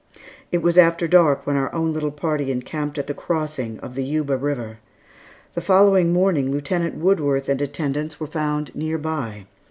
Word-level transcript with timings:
It 0.51 0.63
was 0.63 0.79
after 0.79 1.07
dark 1.07 1.45
when 1.45 1.55
our 1.57 1.71
own 1.75 1.93
little 1.93 2.09
party 2.09 2.51
encamped 2.51 2.97
at 2.97 3.05
the 3.05 3.13
crossing 3.13 3.79
of 3.81 3.93
the 3.93 4.03
Yuba 4.03 4.35
River. 4.35 4.79
The 5.53 5.61
following 5.61 6.11
morning 6.11 6.49
Lieutenant 6.49 6.95
Woodworth 6.95 7.47
and 7.47 7.61
attendants 7.61 8.19
were 8.19 8.25
found 8.25 8.73
near 8.75 8.97
by. 8.97 9.45